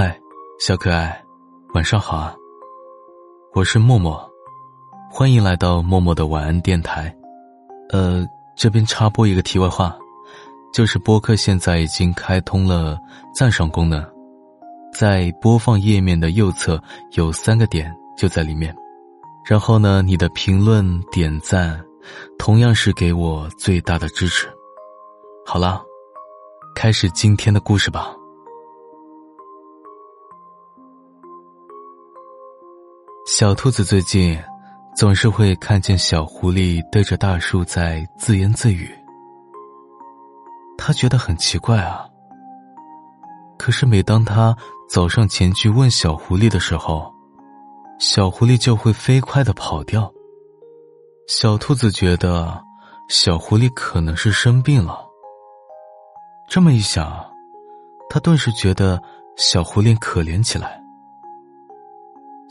[0.00, 0.18] 嗨，
[0.58, 1.22] 小可爱，
[1.74, 2.34] 晚上好啊！
[3.52, 4.18] 我是默默，
[5.10, 7.14] 欢迎来到默默的晚安电台。
[7.90, 8.26] 呃，
[8.56, 9.94] 这边插播一个题外话，
[10.72, 12.98] 就是播客现在已经开通了
[13.34, 14.02] 赞赏功能，
[14.90, 18.74] 在播放页面的右侧有三个点，就在里面。
[19.44, 21.78] 然后呢，你的评论、点赞，
[22.38, 24.48] 同样是给我最大的支持。
[25.44, 25.82] 好了，
[26.74, 28.16] 开始今天的故事吧。
[33.32, 34.36] 小兔子最近
[34.92, 38.92] 总是会看见小狐狸对着大树在自言自语，
[40.76, 42.04] 他觉得很奇怪啊。
[43.56, 44.54] 可是每当他
[44.88, 47.08] 走上前去问小狐狸的时候，
[48.00, 50.12] 小狐狸就会飞快的跑掉。
[51.28, 52.60] 小兔子觉得
[53.08, 55.06] 小狐狸可能是生病了。
[56.48, 57.24] 这么一想，
[58.08, 59.00] 他顿时觉得
[59.36, 60.79] 小狐狸可怜起来。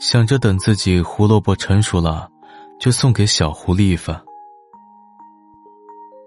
[0.00, 2.26] 想着等自己胡萝卜成熟了，
[2.80, 4.18] 就送给小狐狸一份。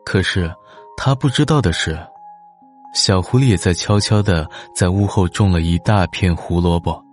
[0.06, 0.54] 可是
[0.96, 2.00] 他不知道的是，
[2.94, 7.04] 小狐狸也在悄悄的在屋后种了一大片胡萝卜。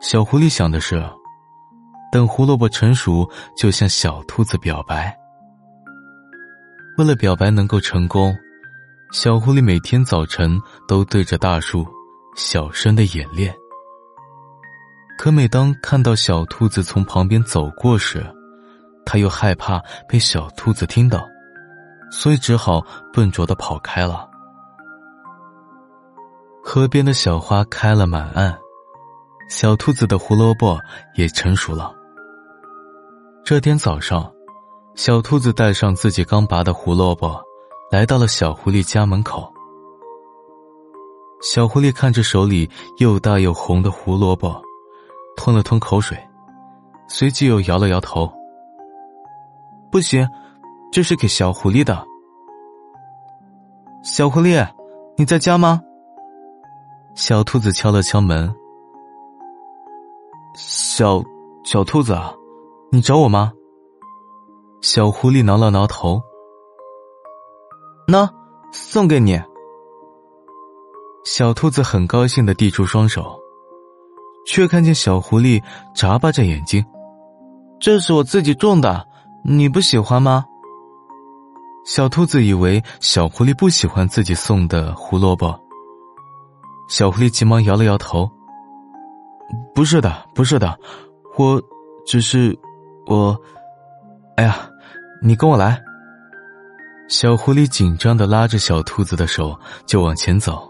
[0.00, 1.04] 小狐狸想的是，
[2.10, 5.14] 等胡萝卜成熟，就向小兔子表白。
[6.96, 8.34] 为了表白能够成功，
[9.12, 11.86] 小狐狸每天早晨都对着大树
[12.34, 13.54] 小声的演练。
[15.24, 18.22] 可每当看到小兔子从旁边走过时，
[19.06, 21.26] 他又害怕被小兔子听到，
[22.10, 24.28] 所以只好笨拙的跑开了。
[26.62, 28.54] 河边的小花开了满岸，
[29.48, 30.78] 小兔子的胡萝卜
[31.14, 31.90] 也成熟了。
[33.42, 34.30] 这天早上，
[34.94, 37.40] 小兔子带上自己刚拔的胡萝卜，
[37.90, 39.50] 来到了小狐狸家门口。
[41.40, 44.62] 小狐狸看着手里又大又红的胡萝卜。
[45.36, 46.18] 吞了吞口水，
[47.08, 48.32] 随即又摇了摇头。
[49.90, 50.28] 不行，
[50.90, 52.04] 这是给小狐狸的。
[54.02, 54.66] 小狐狸，
[55.16, 55.80] 你在家吗？
[57.14, 58.54] 小兔子敲了敲门。
[60.56, 61.22] 小
[61.64, 62.16] 小兔子，
[62.90, 63.52] 你找我吗？
[64.80, 66.20] 小狐狸挠了挠头。
[68.06, 68.28] 那
[68.72, 69.40] 送给你。
[71.24, 73.40] 小兔子很高兴的递出双手。
[74.46, 75.62] 却看见小狐狸
[75.94, 76.84] 眨巴着眼睛，
[77.78, 79.06] 这是我自己种的，
[79.44, 80.44] 你不喜欢吗？
[81.86, 85.54] 小兔子以为小狐狸不喜欢自己送的胡萝卜，
[86.88, 88.30] 小狐狸急忙摇了摇头
[89.74, 90.78] ：“不是的，不是的，
[91.36, 91.62] 我
[92.06, 92.58] 只是
[93.06, 93.38] 我……
[94.36, 94.68] 哎呀，
[95.22, 95.78] 你跟我来。”
[97.06, 99.54] 小狐狸紧张的拉着小兔子的手
[99.84, 100.66] 就往前走，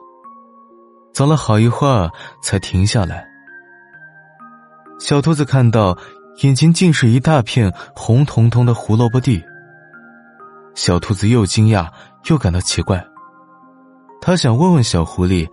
[1.12, 2.10] 走了好一会儿
[2.42, 3.24] 才停下来。
[4.98, 5.96] 小兔子看到
[6.42, 9.42] 眼前竟是一大片红彤彤的胡萝卜地，
[10.74, 11.88] 小兔子又惊讶
[12.28, 13.04] 又感到奇怪。
[14.20, 15.46] 他想问问小狐狸，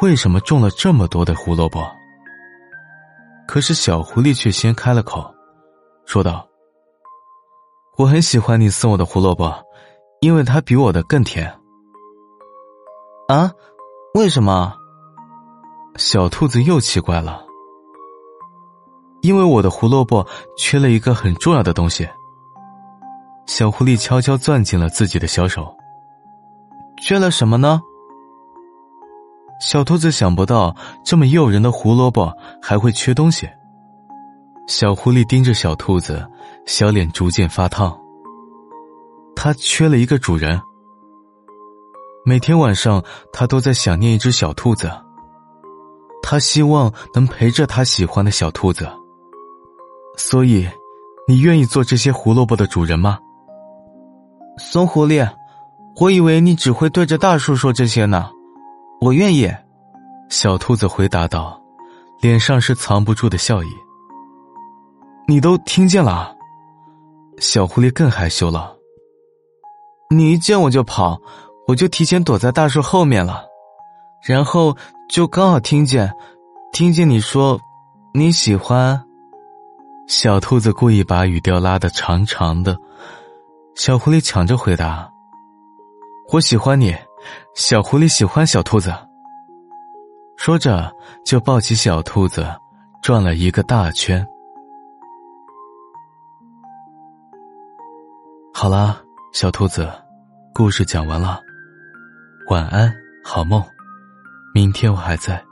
[0.00, 1.86] 为什么种了这么多的胡萝卜？
[3.46, 5.32] 可是小狐狸却先开了口，
[6.04, 6.48] 说道
[7.96, 9.54] ：“我很喜欢你送我的胡萝卜，
[10.20, 11.54] 因为它比我的更甜。”
[13.28, 13.52] 啊？
[14.14, 14.74] 为什么？
[15.96, 17.45] 小兔子又奇怪了。
[19.26, 20.24] 因为我的胡萝卜
[20.56, 22.08] 缺了一个很重要的东西。
[23.46, 25.76] 小狐狸悄悄攥紧了自己的小手。
[27.02, 27.80] 缺了什么呢？
[29.60, 32.32] 小兔子想不到这么诱人的胡萝卜
[32.62, 33.48] 还会缺东西。
[34.68, 36.24] 小狐狸盯着小兔子，
[36.64, 37.98] 小脸逐渐发烫。
[39.34, 40.60] 它缺了一个主人。
[42.24, 44.90] 每天晚上，它都在想念一只小兔子。
[46.22, 48.88] 它希望能陪着它喜欢的小兔子。
[50.16, 50.68] 所以，
[51.28, 53.18] 你愿意做这些胡萝卜的主人吗？
[54.58, 55.28] 松狐狸，
[56.00, 58.30] 我以为你只会对着大树说这些呢。
[59.00, 59.50] 我愿意。
[60.28, 61.60] 小兔子回答道，
[62.20, 63.68] 脸上是藏不住的笑意。
[65.28, 66.34] 你都听见了？
[67.38, 68.74] 小狐狸更害羞了。
[70.10, 71.20] 你一见我就跑，
[71.68, 73.44] 我就提前躲在大树后面了，
[74.26, 74.76] 然后
[75.08, 76.12] 就刚好听见，
[76.72, 77.60] 听见你说
[78.14, 79.05] 你喜欢。
[80.06, 82.78] 小兔子故意把语调拉得长长的，
[83.74, 85.10] 小狐狸抢着回答
[86.32, 86.96] ：“我喜欢你。”
[87.56, 88.94] 小狐狸喜欢小兔子，
[90.36, 90.92] 说着
[91.24, 92.46] 就抱起小兔子，
[93.02, 94.24] 转了一个大圈。
[98.54, 99.90] 好了，小兔子，
[100.54, 101.40] 故事讲完了，
[102.48, 102.94] 晚安，
[103.24, 103.60] 好梦，
[104.54, 105.45] 明天我还在。